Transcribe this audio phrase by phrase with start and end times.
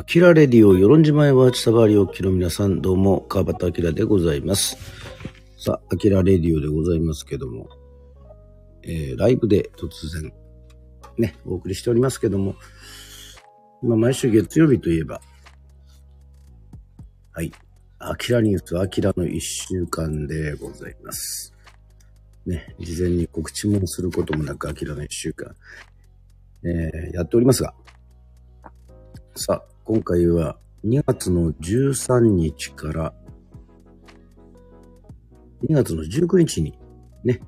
[0.00, 4.78] アキラレディオ、与論島へは千葉りおきの皆さん、どうも、川端明でございます。
[5.58, 7.68] さあ、アキラレディオでございますけども、
[8.82, 10.32] えー、ライブで突然、
[11.18, 12.56] ね、お送りしておりますけども、
[13.82, 15.20] まあ、毎週月曜日といえば、
[17.32, 17.52] はい、
[17.98, 21.52] アキラニュース、アキラの一週間でございます。
[22.46, 25.54] ね、事前に告知もすることもなく、アキラの一週間、
[26.64, 27.74] えー、やっておりますが、
[29.34, 33.12] さあ、今回は2月の13日から
[35.68, 36.78] 2月の19日に
[37.24, 37.40] ね、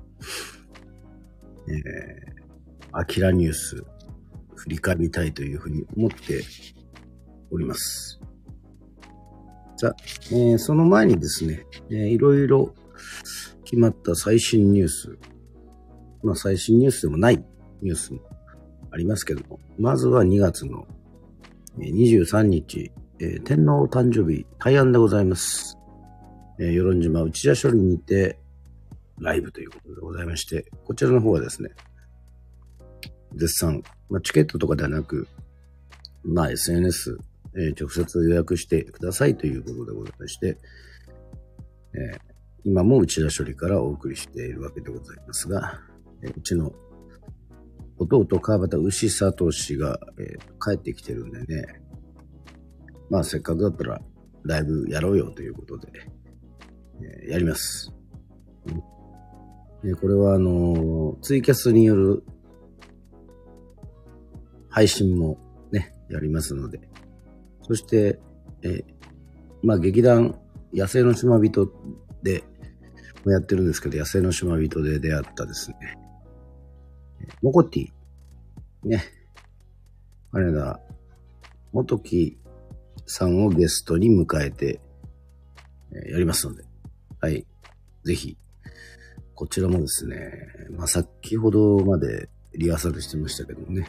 [1.69, 3.85] えー、アキラニュース
[4.55, 6.43] 振り返りたいというふうに思って
[7.49, 8.19] おります。
[9.77, 9.95] さあ、
[10.33, 12.75] えー、その前にですね、えー、いろいろ
[13.63, 15.17] 決まった最新ニュース、
[16.21, 17.41] まあ最新ニュースでもない
[17.81, 18.19] ニュースも
[18.91, 20.85] ありますけども、まずは2月の
[21.77, 25.77] 23日、えー、天皇誕生日、大安でございます。
[26.59, 28.39] えー、与論島内田処理にて、
[29.19, 31.69] ライブということでございまして、こちらの方はですね、
[33.35, 35.27] 絶賛、まあ、チケットとかではなく、
[36.23, 37.17] まあ、SNS、
[37.55, 40.57] えー、直接予約してくださいということでございまして、
[41.93, 42.19] えー、
[42.63, 45.79] 今も内田処理からお送りしているわけでございますが、
[46.23, 46.71] え、うちの
[47.97, 51.81] 弟川端牛里氏が、えー、帰ってきてるんでね、
[53.09, 54.01] まあせっかくだったら
[54.43, 55.91] ライブやろうよということで、
[57.01, 57.93] えー、やります。
[59.83, 62.23] うん、これはあのー、ツイキャスによる
[64.69, 65.37] 配信も
[65.71, 66.81] ね、やりますので、
[67.61, 68.19] そして、
[68.63, 68.83] え、
[69.61, 70.39] まあ劇団
[70.73, 71.71] 野生の島人
[72.23, 72.43] で
[73.23, 75.77] もやってるんですけど、野生の島人で出会ったですね、
[77.41, 79.03] モコティ、ね、
[80.31, 80.79] 金田
[81.71, 82.37] 元木
[83.05, 84.79] さんをゲストに迎えて、
[85.91, 86.63] えやりますので、
[87.19, 87.45] はい。
[88.03, 88.37] ぜひ、
[89.35, 90.31] こちらもですね、
[90.71, 93.87] まあ、先ほどまでリハーサルしてましたけどね、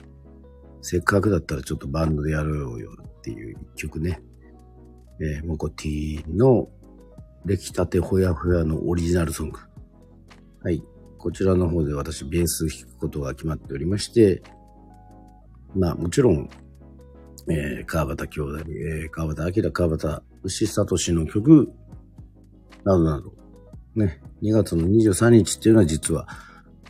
[0.81, 4.23] せっかくだったらちょっとバンドでやろうよっていう一曲ね、
[5.21, 6.69] えー、モコティの
[7.45, 9.59] 出来たてほやほやのオリジナルソング。
[10.63, 10.83] はい。
[11.25, 14.43] こちらの方で私ベース弾くことが決まっておりまして、
[15.75, 16.51] まあもちろん、
[17.49, 21.73] えー、川端兄弟、えー、川端明、川端牛聡の曲、
[22.85, 23.33] などなど、
[23.95, 26.29] ね、2月の23日っていうのは実は、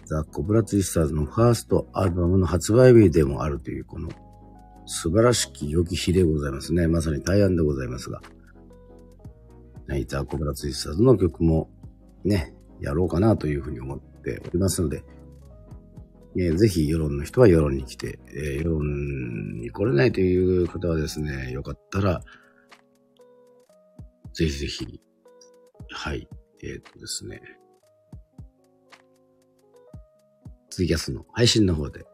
[0.07, 4.09] ザ・コブラツイスターズのファーストアルバムの発売日でもあるという、この
[4.85, 6.89] 素晴らしき良き日でございますね。
[6.89, 8.21] まさに大安でございますが。
[9.87, 11.71] はい、ザ・コブラツイスターズの曲も
[12.25, 15.05] ね、やろうかなというふうに思ってっておりますので、
[16.37, 22.21] えー、ぜひ世論の人は世論に来て、えー、世論に来れないという方はですね、よかったら、
[24.33, 25.01] ぜひぜひ、
[25.91, 26.27] はい、
[26.63, 27.41] えー、っとですね、
[30.71, 32.05] ツイキャスの配信の方で、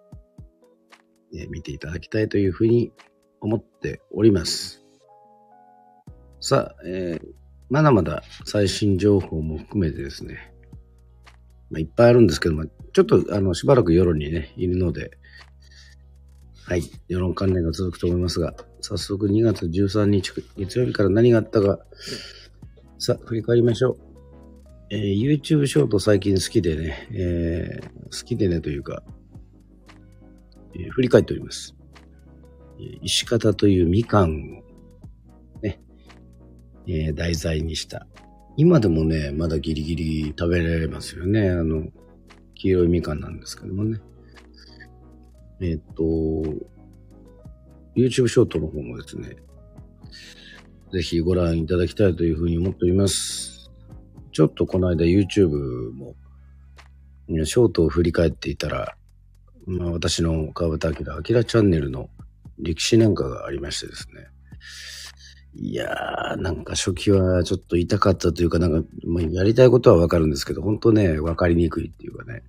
[1.32, 2.93] え見ていただきたいというふうに
[3.41, 4.84] 思っております。
[6.41, 7.28] さあ、えー、
[7.70, 10.53] まだまだ最新情報も含めてですね、
[11.70, 15.12] まあ、いっぱいあるんですけども、ちょっとあのしばらく世論にね、いるので、
[16.64, 21.78] はい、世論関連が続くと思いますが、早速2月13日月曜日から何があったか、
[22.98, 23.98] さあ、振り返りましょう。
[24.91, 29.04] えー、YouTube ショート最近好きでね、えー、好きでねというか、
[30.75, 31.76] えー、振り返っております。
[33.02, 35.81] 石方というみかんをね、
[36.87, 38.06] え、題材にした
[38.60, 41.48] 今でもね、まだギリギリ食べられますよね。
[41.48, 41.88] あの、
[42.54, 43.98] 黄色いみかんなんですけどもね。
[45.62, 46.03] えっ、と、
[47.97, 49.37] YouTube ショートの方もですね、
[50.93, 53.70] ぜひご覧いただきたいというふうに思っております。
[54.31, 56.15] ちょっとこの間 YouTube も、
[57.28, 58.94] ショートを振り返っていたら、
[59.65, 62.10] まあ私の川端明、明チャンネルの
[62.59, 64.26] 歴史なんかがありましてですね。
[65.55, 72.43] いやー、なんか初期はちょっと痛かったというか、なんか、まあ、やりたいことはわかるんですけど、本当ね、わかりにくいっていうかね。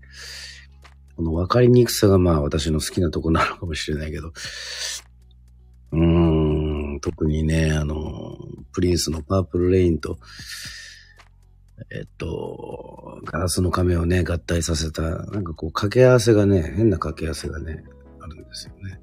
[1.16, 4.32] このわかりにくさがまあ私の好きなとこなのかもしれないけど、
[5.92, 8.38] うーん、特にね、あの、
[8.72, 10.18] プリンスのパープルレインと、
[11.90, 17.84] えっと、ガラスの亀をね、合体させた、なんかこう掛け合わせがね、変な掛け合わせがね、
[18.20, 19.02] あるんですよね。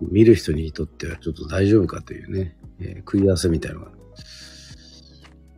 [0.00, 3.92] 見る人にとってはちょっと大丈夫かというね、えー、食い合わせみたいなのが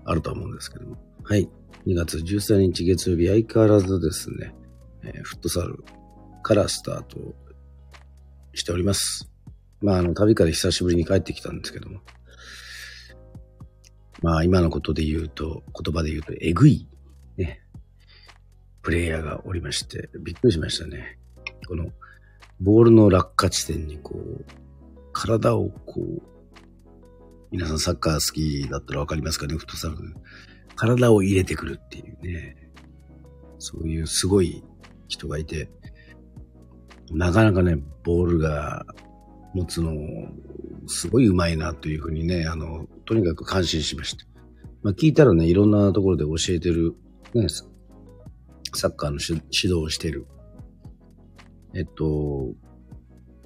[0.05, 0.97] あると思うんですけども。
[1.23, 1.49] はい。
[1.87, 4.55] 2月13日月曜日、相変わらずですね、
[5.03, 5.83] えー、フットサル
[6.43, 7.35] からスタート
[8.55, 9.31] しております。
[9.81, 12.01] まあ、あの、旅から久しぶりに帰ってきたんですけども。
[14.23, 16.87] まあ、今のことで言うと、言葉で言うと、えぐい、
[17.39, 17.63] ね、
[18.83, 21.19] プレイヤーがおりまして、びっくりしましたね。
[21.67, 21.91] この、
[22.61, 24.45] ボールの落下地点にこう、
[25.13, 26.23] 体をこう、
[27.51, 29.97] 皆さんサッカー好きだったらわかりますかね、フットサル。
[30.77, 32.57] 体を入れてくるっていうね、
[33.59, 34.63] そういうすごい
[35.09, 35.71] 人がいて、
[37.11, 38.85] なかなかね、ボールが
[39.55, 39.93] 持つの、
[40.87, 44.25] すごい上手いなというふうにね、あの、とにかく感心しました。
[44.83, 46.95] まあ聞いたらね、いろんなところで教えてる、
[47.35, 50.27] ね、サッカーの指導をしてる、
[51.75, 52.49] えっと、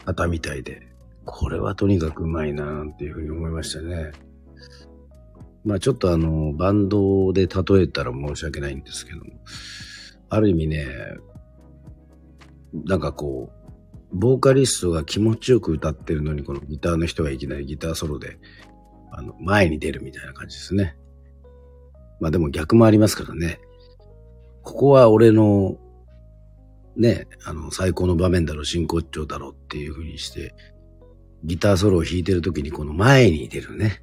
[0.05, 0.89] 方みたいで、
[1.25, 4.13] これはとにかく上手いなっていうふうに思いましたね。
[5.65, 9.25] まあちょっとあの、バンドで例えたら申し訳ないんですけども、
[10.29, 10.87] ある意味ね、
[12.85, 13.51] なんかこ
[14.13, 18.39] う、ボーカリストが気持ちよく歌ってるのに、このギターの人がいきなりギターソロで、
[19.11, 20.97] あの、前に出るみたいな感じですね。
[22.21, 23.61] まあでも逆もありますからね。
[24.63, 25.79] ここは俺の、
[26.97, 30.55] ね、あの、最高の場面だろう、真骨頂だろうっていう風にして、
[31.45, 34.03] ギターソロを弾いてる時にこの前に出るね。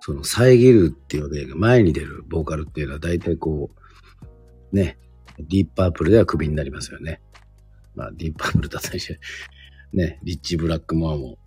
[0.00, 3.70] その遮るっていうので、前に出るボーカルっていうのは大体こ
[4.72, 4.98] う、ね、
[5.38, 7.20] ディープパープルではクビになりますよね。
[7.94, 9.20] まあ、ディープパープルだったりして、
[9.92, 11.38] ね、リッチ・ブラックモアも、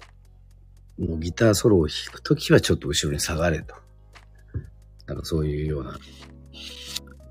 [0.98, 3.76] もうギターソロを弾くときはちょっと後ろに下がれと。
[5.06, 5.98] なんかそういうような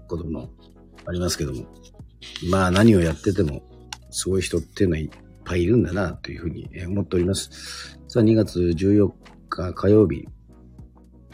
[0.09, 0.51] ことも
[1.09, 1.67] ありますけども。
[2.51, 3.63] まあ何をやってても、
[4.11, 5.11] すごい人っていうのはいっ
[5.45, 7.99] ぱいいるんだなというふうに思っております。
[8.09, 9.11] さあ2月14
[9.49, 10.27] 日火曜日。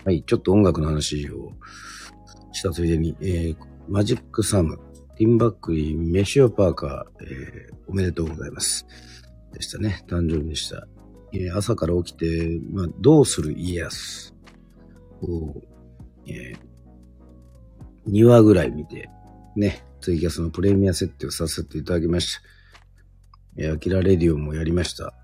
[0.04, 1.52] はい、ちょっと音楽の話を
[2.52, 3.56] したついでに、えー、
[3.88, 4.78] マジックサム、
[5.16, 8.86] ティムバックリー、メイシオパーカー、えー、おめでとうございます。
[9.52, 10.04] でしたね。
[10.06, 10.86] 誕生日でした。
[11.32, 14.34] えー、朝から起きて、まあ、どうする家康
[15.22, 15.54] を、
[16.26, 19.08] えー、2話ぐらい見て、
[19.56, 22.42] ね、ツイキャスのプレミア設定をさせていただきました。
[23.56, 25.14] え、アキラレディオもやりました。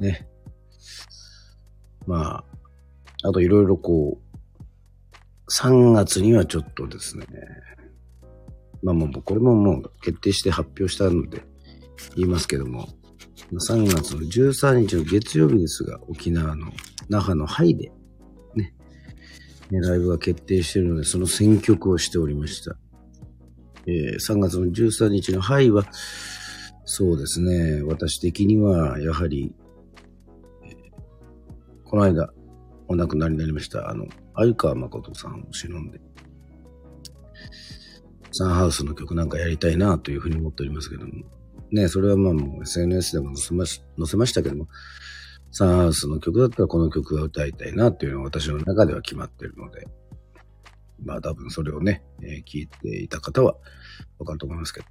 [0.00, 0.28] ね。
[2.06, 2.44] ま
[3.22, 4.26] あ、あといろいろこう、
[5.50, 7.26] 3月にはちょっとですね、
[8.82, 11.42] まあもうこれももう決定して発表したので
[12.14, 12.88] 言いますけども、
[13.52, 16.72] 3月の13日の月曜日ですが、沖縄の
[17.08, 17.92] 那覇のハイで、
[18.54, 18.74] ね、
[19.70, 22.76] ライブが決定しているので、その選曲をしておりました。
[23.86, 25.84] えー、3月の13日のハイは、
[26.84, 29.54] そうですね、私的には、やはり、
[30.64, 30.72] えー、
[31.84, 32.32] この間、
[32.88, 36.00] お亡くなりになりました、あの、相川誠さんを忍んで、
[38.32, 41.12] サンハウスの曲なんかやりたいなというふうに思っておりますけども、
[41.72, 44.68] ね、それはまあもう SNS でも載せまし載せましたけども、
[45.50, 49.86] サンハウスの曲だったらこの曲が歌いたいなというのが私の中では決まっているので、
[51.04, 53.56] まあ多分それをね、えー、聞いていた方は
[54.18, 54.86] わかると思いますけど。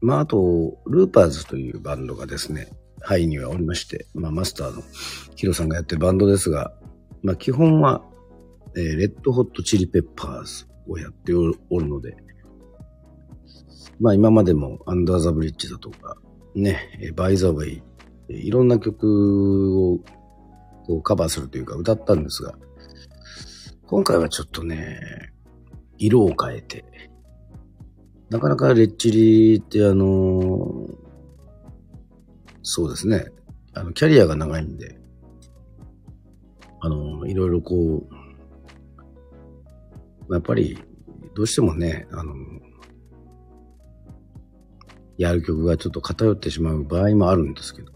[0.00, 2.68] まああと、ルーパーズというバンドがですね、
[3.00, 4.82] ハイにはおりまして、まあマスターの
[5.36, 6.72] ヒロさんがやってるバンドですが、
[7.22, 8.02] まあ基本は、
[8.76, 11.48] えー、レッドホットチリペッパーズをやってお
[11.78, 12.16] るので、
[14.00, 16.16] まあ今までもアンダーザブリッジだとか、
[16.54, 17.82] ね、バイザウェイ、
[18.28, 19.98] いろんな曲を
[20.86, 22.54] こうカバーするというか歌ったんですが、
[23.86, 25.00] 今回はちょっとね、
[25.98, 26.84] 色を変えて、
[28.30, 30.88] なかなかレッチリってあの、
[32.62, 33.26] そうですね、
[33.74, 34.98] あの、キャリアが長いんで、
[36.80, 38.06] あの、いろいろこ
[40.28, 40.78] う、やっぱり、
[41.34, 42.34] どうしてもね、あの、
[45.16, 47.92] やる曲がちょっと偏ってしまう場合もあるんですけど、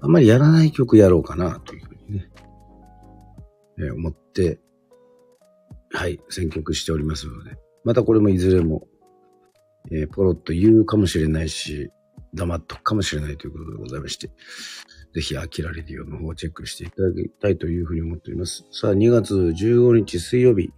[0.00, 2.30] あんまりやらない曲やろうかなというふうにね、
[3.78, 4.60] え、思って、
[5.94, 8.82] はい、選曲しておりますので、またこれもいずれも、
[9.92, 11.90] えー、ポロッと言うかもしれないし、
[12.34, 14.26] 黙っとくかもしれないということでございまして、
[15.14, 18.66] ぜひ、アキラレディオの方をチェックしていただきたいというふうに思っております。
[18.72, 20.72] さあ、2月15日水曜日、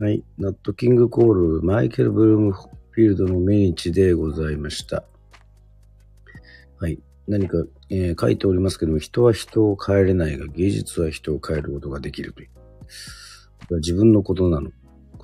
[0.00, 0.24] はい。
[0.38, 5.04] ナットキングコール、マイケル・ブルームフィールドの命日でございました。
[6.80, 6.98] はい。
[7.26, 7.58] 何か、
[7.90, 12.48] えー、書いておりますけども、人は人を変えれないが、芸術は人を変えることができるという。
[13.70, 14.70] 自分のことなの、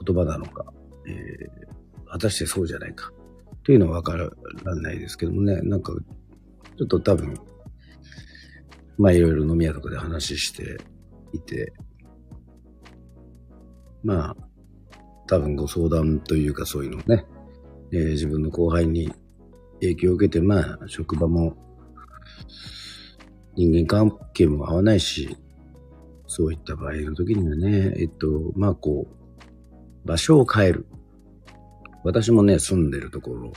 [0.05, 0.73] 言葉なのか、
[1.07, 3.13] えー、果たしてそうじゃないか。
[3.65, 4.31] というのはわから
[4.77, 5.93] ないですけどもね、なんか、
[6.77, 7.35] ちょっと多分、
[8.99, 10.77] まあいろいろ飲み屋とかで話して
[11.33, 11.73] いて、
[14.03, 14.37] まあ、
[15.27, 17.25] 多分ご相談というかそういうのをね、
[17.91, 19.11] えー、自分の後輩に、
[19.81, 21.57] 影響を受けて、まあ、職場も、
[23.57, 25.37] 人間関係も合わないし、
[26.37, 28.27] そういった場合の時にはね、えっと、
[28.57, 30.85] まあこう、場所を変える。
[32.03, 33.53] 私もね、住んでるところ、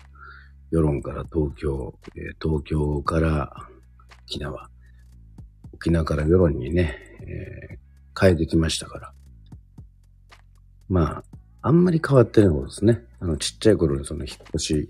[0.70, 3.52] 世論から東京、え、東京から
[4.28, 4.70] 沖縄、
[5.74, 9.14] 沖縄から世論にね、えー、変えてきましたから。
[10.88, 11.24] まあ、
[11.64, 13.02] あんまり変わってないことですね。
[13.20, 14.90] あの、ちっちゃい頃にその引っ越し、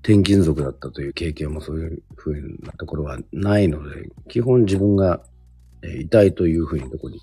[0.00, 2.32] 転勤族だったという経験もそういう風
[2.66, 5.22] なところはないので、基本自分が
[5.82, 7.20] えいたいというふうにとこに、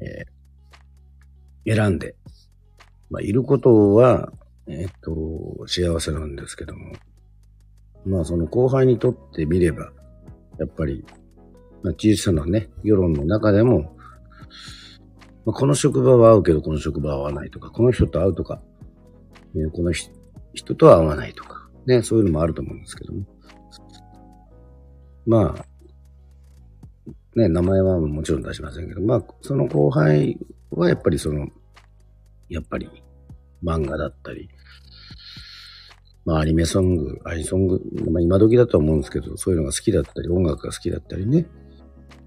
[0.00, 2.16] えー、選んで、
[3.10, 4.32] まあ、いることは、
[4.66, 6.92] えっと、幸せなんですけども、
[8.06, 9.92] まあその後輩にとってみれば、
[10.58, 11.04] やっぱり、
[11.82, 13.96] まあ、小さなね、世論の中でも、
[15.44, 18.62] まあ、この職場は合うけどこの職場は合わないとか、この人と会うとか、
[19.56, 23.24] えこの人とは合わないとか、ね、そういうのもあると思うんですけども。
[25.26, 25.66] まあ、
[27.36, 30.38] ね、名前はもちろん出しませんけど、まあ、その後輩
[30.70, 31.48] はやっぱりその、
[32.48, 32.90] やっぱり
[33.62, 34.48] 漫画だったり、
[36.24, 41.46] まあアニメソング、アニソング、まあ今時だと思うんですけど、そういうのが好きだったり、音楽が好きだったりね、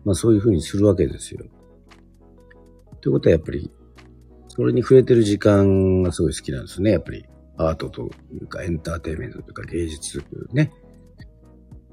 [0.05, 1.45] まあそういう風にするわけですよ。
[3.01, 3.69] ということはやっぱり、
[4.47, 7.25] それに触れてる時間がすごい好きなんですね、やっぱり。
[7.57, 10.71] アートというかエンターテイメントというか芸術というね。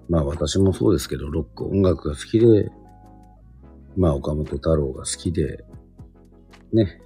[0.08, 2.70] まあ私もそうですけど、ロック、音楽が好きで、
[3.96, 5.64] まあ岡本太郎が好きで、
[6.72, 7.00] ね、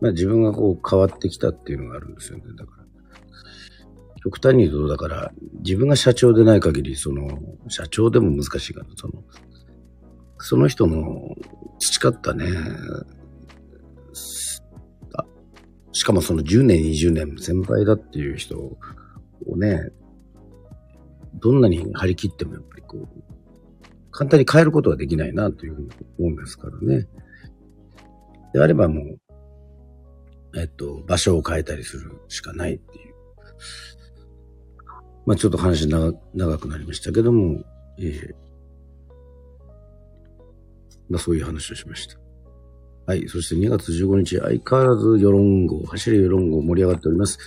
[0.00, 2.44] まあ自分がこう変わってきたっていうのがあるんですよね。
[2.56, 2.78] だから。
[4.24, 5.32] 極端に言うと、だから、
[5.64, 9.22] 自分が社長でない限り、その、社長でも難しいかな、その、
[10.38, 11.36] その人の
[11.78, 12.46] 培ったね、
[15.14, 15.24] あ
[15.92, 18.76] しかもその10年、20年先輩だっていう人を
[19.56, 19.90] ね、
[21.40, 23.27] どんなに張り切ってもやっぱりこう、
[24.18, 27.06] 簡単に変えることはできないなというふうに思うんですからね。
[28.52, 33.14] であればもう、えっと、場所を変えたりするしかないっていう。
[35.24, 37.62] まあちょっと話長長くなりましたけども、
[38.00, 38.34] えー、
[41.08, 42.18] まあそういう話をしました。
[43.06, 43.28] はい。
[43.28, 47.38] そして2月15日、相変わらず世論号、走る世論号盛り上がっております。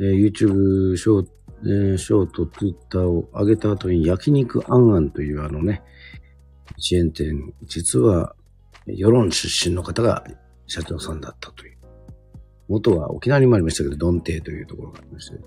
[0.00, 5.82] えー、YouTube ショーえー、ショート、ツイッターを上げた後に焼肉あんあんというあのね、
[6.78, 8.34] チェーン店、実は
[8.86, 10.24] 世論出身の方が
[10.66, 11.78] 社長さんだったという。
[12.68, 15.38] 元は沖縄にもありましたけど、ドンテイというところがありまして、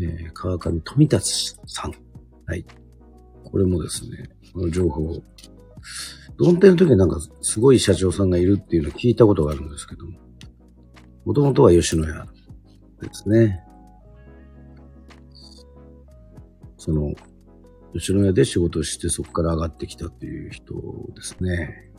[0.00, 1.94] えー、川上富達さん。
[2.46, 2.64] はい。
[3.44, 5.22] これもですね、この情報、
[6.36, 10.18] ドンテイの時になんかすごい社長さんがいるっていうのを聞いたことがあるんですけども、
[11.24, 12.26] もともとは吉野家
[13.00, 13.64] ですね。
[16.78, 17.12] その、
[17.92, 20.74] 吉野家で仕事してそこから上がってきたっていう人
[21.14, 21.90] ですね。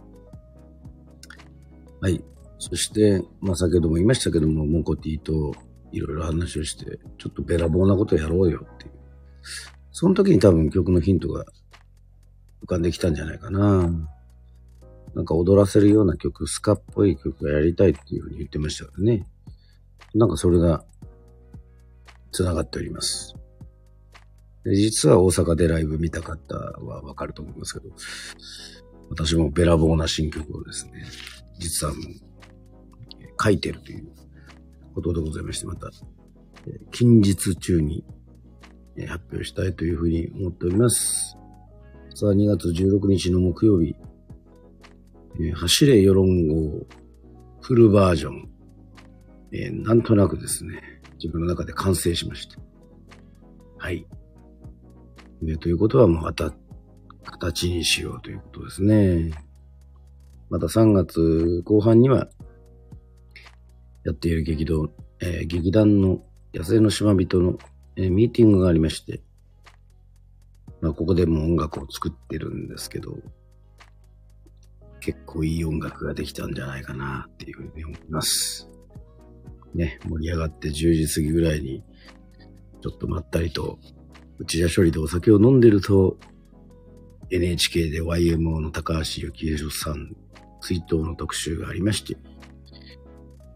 [2.01, 2.23] はい。
[2.57, 5.53] そして、まあ先ほども言いましたけども、モコティと
[5.91, 8.91] いろいろ話をして、ちょっとべらぼうなことやろうよっていう。
[9.91, 11.45] その時に多分曲のヒントが
[12.63, 13.89] 浮かんできたんじゃないかな。
[15.15, 19.27] なんか踊らせるような曲、スカっぽい曲がやりたいっていうふうに言ってましたからね。
[20.13, 20.85] なんかそれが
[22.31, 23.35] 繋がっております。
[24.63, 27.93] で実は大阪でライブ見たかったはわかると思いますけど、
[29.09, 31.05] 私もべらぼうな新曲をですね、
[31.57, 32.03] 実はもう、
[33.41, 34.09] 書いてるという
[34.93, 35.89] ことでございまして、また、
[36.91, 38.03] 近日中に
[39.07, 41.37] 発表したいというふうに思っております。
[42.13, 43.95] さあ、2月16日の木曜日、
[45.53, 46.85] 走れ世論号
[47.61, 48.49] フルバージョン、
[49.53, 52.59] えー、なんとなくですね、自分の中で完成しました。
[53.77, 54.05] はい。
[55.41, 56.53] ね、ということはもうまた
[57.23, 59.31] 形にしようということですね。
[60.49, 62.27] また3月後半には
[64.03, 64.89] やっている劇団、
[65.21, 66.21] えー、劇団の
[66.53, 67.57] 野生の島人の、
[67.95, 69.21] えー、ミーティングがありまして、
[70.81, 73.17] まあここでも音楽を作ってるんですけど、
[74.99, 78.69] 結構いい音楽ができたんじゃないかなっていうふうに思います。
[79.73, 81.83] ね、盛り上がって10時過ぎぐらいに、
[82.81, 83.77] ちょっとまったりと
[84.39, 86.17] 内田処理でお酒を飲んでると、
[87.29, 90.15] NHK で YMO の高橋幸宏さん
[90.61, 92.17] 追悼の特集がありまして、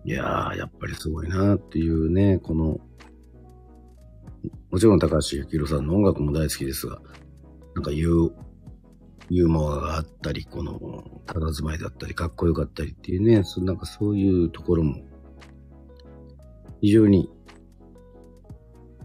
[0.05, 2.79] いやー、やっぱりすごいなっていうね、この、
[4.69, 6.99] もちろん高橋幸宏さんの音楽も大好きですが、
[7.75, 8.31] なんかユー、
[9.29, 10.77] ユーモアがあったり、この、
[11.25, 15.01] 佇まいだったり、かっこよかったりっていうね、そなんかそういうところも、
[16.81, 17.29] 非常に、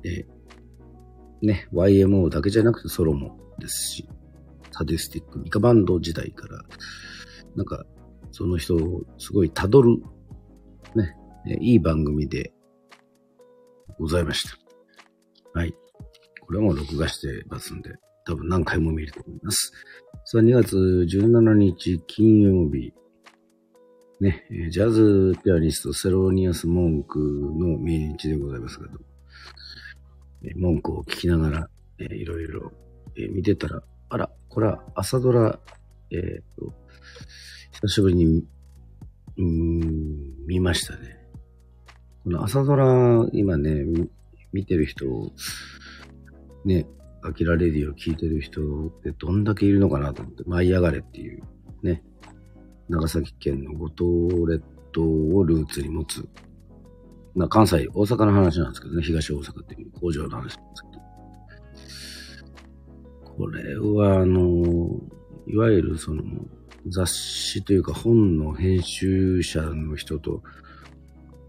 [0.05, 0.27] え、
[1.43, 4.09] ね、YMO だけじゃなくてソロもですし、
[4.73, 6.63] サディスティック、ミカバンド時代から、
[7.57, 7.85] なんか、
[8.31, 10.03] その人をすごい辿る、
[10.95, 11.15] ね、
[11.61, 12.53] いい番組で
[13.99, 14.57] ございました。
[15.59, 15.75] はい。
[16.41, 17.91] これも録画してますんで、
[18.25, 19.73] 多分何回も見ると思います。
[20.25, 22.93] さあ、2月17日金曜日、
[24.21, 29.08] ね、ジャズピアニストセロニアス・モンクの命日でございますけど、
[30.57, 32.73] 文句を聞きながら、えー、いろいろ、
[33.17, 35.59] えー、見てたら、あら、これは朝ドラ、
[36.11, 36.73] えっ、ー、と、
[37.73, 38.45] 久しぶりに、
[39.37, 41.19] うん、見ましたね。
[42.25, 43.85] この朝ドラ、今ね、
[44.53, 45.33] 見てる人、
[46.65, 46.87] ね、
[47.23, 51.43] アキラレディを聞いてる人ってどんだけいるのかなと思って、舞い上がれっていう、
[51.83, 52.03] ね、
[52.89, 54.07] 長崎県の五島
[54.47, 56.29] 列島をルーツに持つ
[57.39, 60.89] ま、関西、大阪の話なんですけどね、東大阪っていう工場の話なんですけ
[63.23, 63.35] ど。
[63.37, 65.01] これは、あの、
[65.47, 66.25] いわゆるその、
[66.89, 70.43] 雑誌というか本の編集者の人と、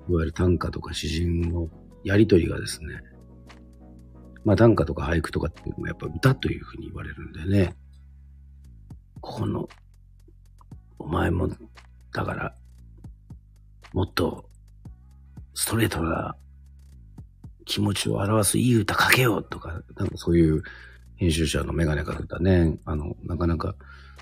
[0.09, 1.69] いわゆる短歌とか詩人の
[2.03, 3.01] やりとりがですね、
[4.45, 7.73] まあ短歌とか俳句とかっていうのもやっぱ歌というふうに言われるんでね、
[9.21, 9.67] この、
[10.99, 11.49] お前も、
[12.13, 12.55] だから、
[13.93, 14.48] もっと
[15.59, 16.37] ストレートな
[17.65, 20.63] 気持ちを表すいい歌書けようとか、なんかそういう
[21.17, 23.75] 編集者のメガネかけたね、あの、なかなか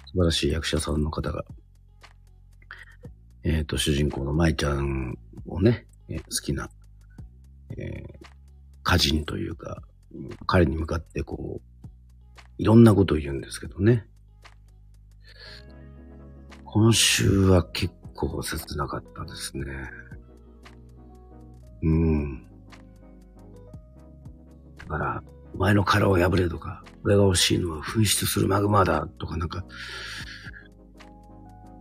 [0.08, 1.46] 素晴らしい役者さんの方が、
[3.44, 5.16] えっ、ー、と、主人公の舞ちゃん
[5.46, 6.72] をね、えー、好きな、
[7.78, 8.28] えー、
[8.82, 9.84] 歌人というか、
[10.48, 11.86] 彼に向かってこう、
[12.58, 14.08] いろんなことを言うんですけどね。
[16.66, 19.66] 今週は結構切なかったですね。
[21.84, 22.48] うん。
[24.80, 29.66] だから、お前の殻を破れとか、俺が欲しいのは噴出するマグマだとかなんか、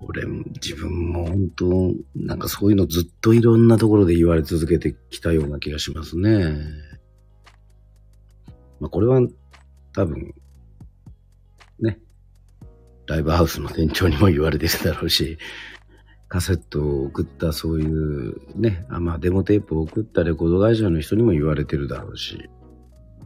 [0.03, 6.57] 俺、自分も本当、なんかそういうのずっといろんなところで言われ続けてきたような気がしますね。
[8.79, 9.21] まあこれは
[9.95, 10.35] 多分、
[11.81, 11.99] ね、
[13.07, 15.39] ライブハウスの店長にも言われてるだろうし、
[16.29, 22.51] カセットを送ったそういうね、あまあデモテープを送ったレコード会社の人にも言われてるだろうし、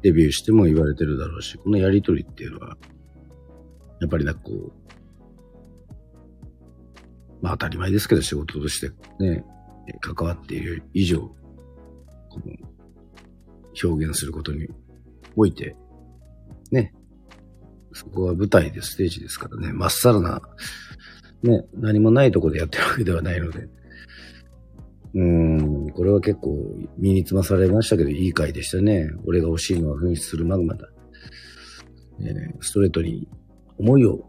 [0.03, 2.77] デビューしても言われてるだろうし、このやりとりっていうのは、
[4.01, 4.73] やっぱりなんかこう、
[7.41, 9.45] まあ当たり前ですけど仕事としてね、
[10.01, 12.55] 関わっている以上、この
[13.83, 14.69] 表現することに
[15.37, 15.75] おいて、
[16.71, 16.93] ね、
[17.93, 20.43] そこは舞台でステージですからね、まっさらな
[21.43, 23.69] ね、何もないとこでやってるわけではないので。
[25.13, 26.57] うん、これは結構
[26.97, 29.11] 身につまされましたけど、いい回でしたね。
[29.25, 30.89] 俺が欲しいのは噴出するマグマだ。
[32.21, 33.29] え、ストレートに
[33.79, 34.25] 思いを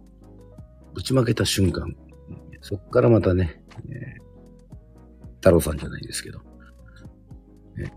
[0.96, 1.96] 打ち負けた瞬間、
[2.62, 4.16] そっからまたね、え、
[5.36, 6.40] 太郎さんじゃないですけど、
[7.78, 7.90] えー、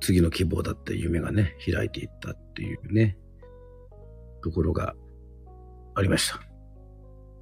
[0.00, 3.16] 次の希望だった夢がね、開いていったっていうね、
[4.42, 4.94] ところが
[5.94, 6.47] ありました。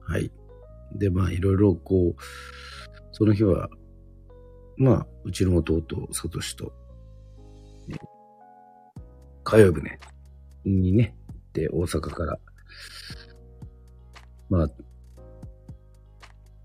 [0.06, 0.30] はい。
[0.94, 2.22] で、まあ、いろいろこう、
[3.12, 3.68] その日は、
[4.76, 6.72] まあ、うちの弟、サトシと、
[7.88, 7.96] ね、
[9.42, 9.98] 火曜日ね、
[10.64, 12.38] にね、行って大阪から、
[14.48, 14.68] まあ、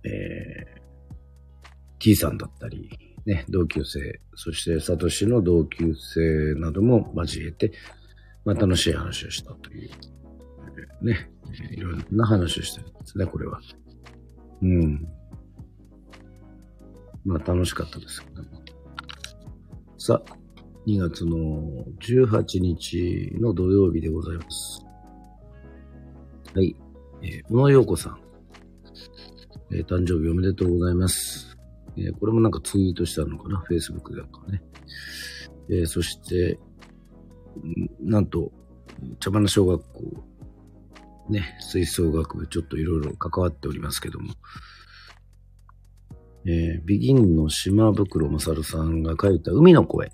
[0.04, 0.82] えー、
[2.00, 2.90] T さんだったり、
[3.26, 7.72] ね、同級生、そしてサトシの同級生なども交えて、
[8.46, 11.30] まあ楽しい話をしたという、ね、
[11.72, 13.60] いろいろな話をしてるんですね、これは。
[14.62, 15.08] うん。
[17.26, 18.50] まあ楽しかったですけども。
[19.98, 20.32] さあ、
[20.88, 24.86] 2月の18日の土曜日でございます。
[26.56, 26.76] はい。
[27.22, 28.20] えー、小野洋子さん。
[29.72, 31.58] えー、誕生日おめでとうございます。
[31.98, 34.62] えー、これもなんかツイートしたのかな ?Facebook でかね。
[35.70, 36.60] えー、そして、
[38.00, 38.52] なんと、
[39.20, 40.24] 茶花小学校
[41.32, 44.34] ね、吹奏楽部ちょっといろいろ関わっておりますけども、
[46.46, 50.12] えー、ビギンの島袋勝さんが書いた海の声。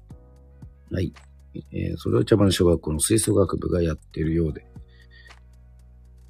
[0.91, 1.13] はい。
[1.55, 4.65] えー、それを茶花小学校の吹奏楽部がやっているようで。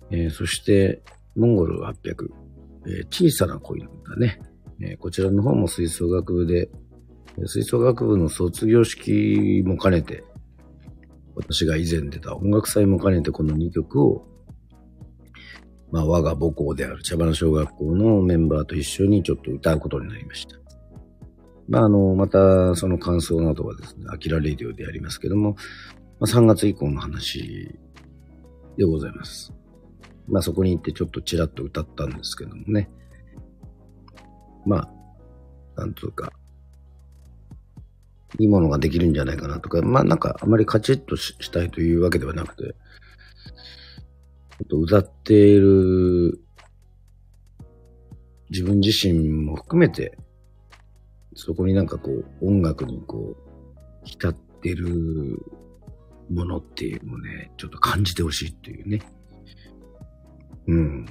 [0.09, 1.03] えー、そして、
[1.35, 2.29] モンゴル800、
[2.87, 4.39] えー、小さな恋の歌ね。
[4.79, 6.69] え、こちらの方も吹奏楽部で、
[7.45, 10.23] 吹奏楽部の卒業式も兼ねて、
[11.35, 14.25] 私が以前出た音楽祭も兼ねてこの2曲を
[15.91, 20.57] まあ、我が母校である茶花小学校のメンバーと一緒にちょっと歌うことになりました。
[21.69, 25.55] まあ、あの、またその感想などはですね、アキラレディオでやりますけども、
[26.19, 27.77] まあ、3月以降の話
[28.77, 29.53] でございます。
[30.27, 32.89] まあそこに行ってちょっとちらっと歌ったんですけどもね。
[34.65, 36.31] まあ、なんというか、
[38.39, 42.75] いいものができるんじゃないかなとか、まあなんかあまりカチッとしたいというわけではなくて、
[44.65, 46.39] と歌っている
[48.49, 50.17] 自分自身も含めて、
[51.35, 55.39] そこになんかこう音楽にこう浸ってる
[56.29, 59.01] ものっていうのをね、ちょっと感じてほしいっていうね。
[60.67, 61.05] うん。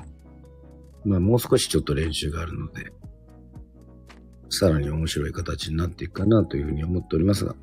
[1.04, 2.92] まあもう少しちょっと練習があるので、
[4.50, 7.54] さらに面白い形になっていくかなというふうに思っておりますが。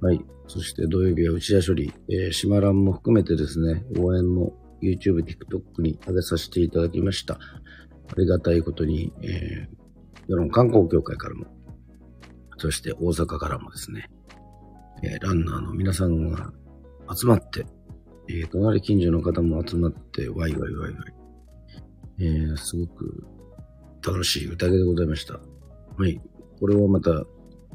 [0.00, 0.20] はい。
[0.46, 7.34] そして土曜日は内田処理、えー、島蘭も含めてですね、応援も YouTube、TikTok に上げさせていただきました。
[7.34, 7.38] あ
[8.16, 9.84] りがたいことに、えー、
[10.28, 11.46] 世論観光協会からも、
[12.58, 14.08] そして大阪からもですね、
[15.02, 16.52] えー、ランナーの皆さんが
[17.14, 17.66] 集まって、
[18.28, 21.14] えー、隣近所の方も集まって、ワイワイワイワイ。
[22.20, 23.26] えー、すごく
[24.06, 25.34] 楽しい宴でございました。
[25.34, 26.20] はい。
[26.60, 27.10] これはまた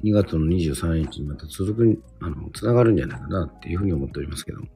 [0.04, 4.68] 2月の23日にまた続く、あの、つながるんじゃないかなっていうふうに思っておりますけども。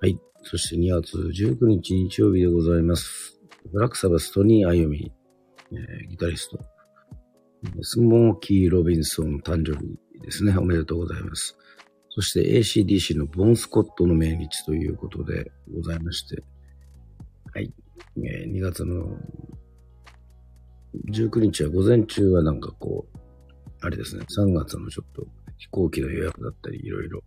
[0.00, 0.18] はい。
[0.42, 3.38] そして2月19日日曜日でございます。
[3.72, 5.12] ブラックサバストニー・アヨミ、
[5.72, 6.58] えー、ギタリスト。
[7.82, 10.56] スモーキー・ロビンソン誕生日ですね。
[10.56, 11.56] おめでとうございます。
[12.08, 16.42] そして ACDC のボン・スコットの命日ということでございまして。
[17.52, 17.72] はい。
[18.16, 19.16] えー、2月の
[21.12, 23.18] 19日は午前中はなんかこう、
[23.82, 25.26] あれですね、3月のちょっと
[25.58, 27.22] 飛行機の予約だったりいろいろ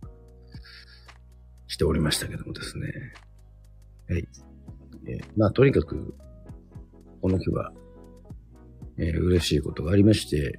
[1.66, 2.88] しておりましたけどもですね。
[4.08, 4.28] はい。
[5.06, 6.14] えー、まあとにかく、
[7.20, 7.72] この日は、
[8.98, 10.58] えー、嬉しいことがありまして、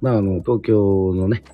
[0.00, 1.44] まああの、東京のね、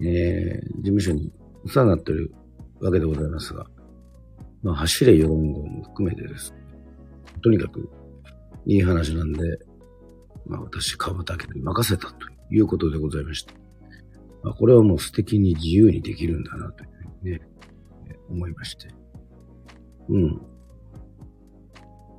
[0.00, 1.32] えー、事務所に
[1.64, 2.34] お世話になってる
[2.80, 3.66] わけでございますが、
[4.62, 6.52] まあ走れ4号も含めてです、
[7.42, 7.88] とにかく
[8.66, 9.58] いい話なんで、
[10.46, 12.16] まあ私、株竹に任せたと
[12.50, 13.52] いうことでございました。
[14.42, 16.84] まあこれはもう素敵に自由にできるんだなと、
[18.28, 18.88] 思いまして。
[20.08, 20.40] うん。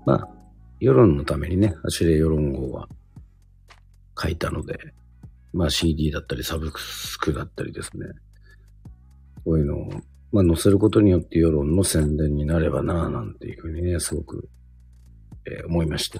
[0.05, 0.29] まあ、
[0.79, 2.87] 世論のためにね、走れ世論号は
[4.21, 4.77] 書いたので、
[5.53, 8.07] まあ CD だったりサブスクだったりですね。
[9.43, 9.89] こういうのを、
[10.31, 14.49] まあ載せることによって世論の宣伝になればなぁなんていうふうにね、すごく、
[15.45, 16.19] えー、思いまして。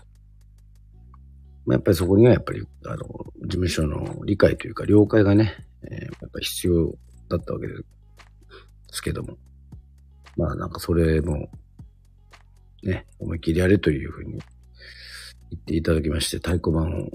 [1.65, 6.93] まあ、やっぱりそこにはやっぱり、あの、事務所の理解というか、了解がね、えー、やっぱ必要
[7.28, 7.74] だったわけで
[8.91, 9.38] すけども。
[10.38, 11.50] まあなんかそれも、
[12.84, 17.10] ね、思いっきりやれというふうに言っていただきまして、太鼓判を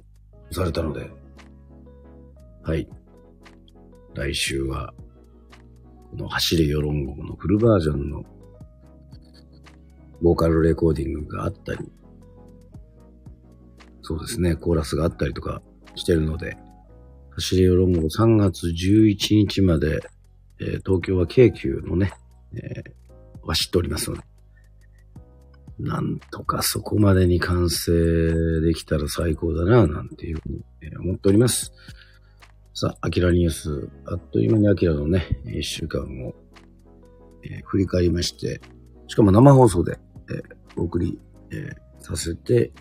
[0.53, 1.11] されたので、
[2.63, 2.89] はい。
[4.15, 4.93] 来週は、
[6.11, 8.25] この走れ世論号のフルバージョンの
[10.21, 11.91] ボーカルレコーディングがあったり、
[14.03, 15.63] そうですね、コーラスがあったりとか
[15.95, 16.57] してるので、
[17.31, 20.01] 走りよろも3月11日まで、
[20.59, 22.13] えー、東京は京急のね、
[22.55, 22.93] えー、
[23.47, 24.23] 走っておりますので、
[25.79, 27.91] なんとかそこまでに完成
[28.61, 30.65] できたら最高だな、なんていうふうに
[30.99, 31.73] 思っております。
[32.75, 36.35] さあ、アキラニュース、あっという間にアキラのね、一週間を、
[37.43, 38.61] えー、振り返りまして、
[39.09, 39.99] しかも生放送で、
[40.31, 41.19] えー、お送り、
[41.51, 42.73] えー、させて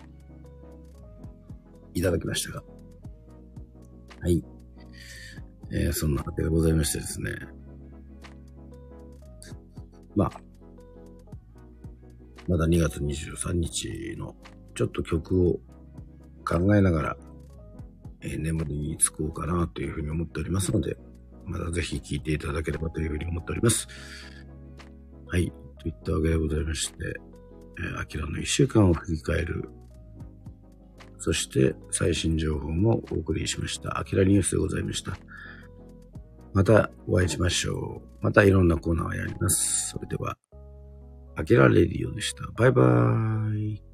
[1.94, 2.62] いただきましたが。
[4.20, 4.44] はい。
[5.72, 7.32] えー、そんなわけでございましてですね。
[10.14, 10.40] まあ、
[12.50, 14.34] まだ2月23日の
[14.74, 15.60] ちょっと曲を
[16.44, 17.16] 考えながら、
[18.22, 20.96] えー、眠りにつこうかなというふうに思っておりますので、
[21.46, 23.86] まだぜひ聴いていただければというふうに思っております。
[25.28, 25.52] はい。
[25.78, 26.96] といったわけでございまして、
[27.78, 29.70] えー、アキラの一週間を振り返る
[31.20, 33.98] そして最新情報もお送りしました。
[33.98, 35.16] アキラニュースでございました。
[36.54, 38.24] またお会いしましょう。
[38.24, 39.90] またいろんなコーナーをやります。
[39.90, 40.36] それでは、
[41.40, 42.46] 開けられるようでした。
[42.56, 43.89] バイバーイ。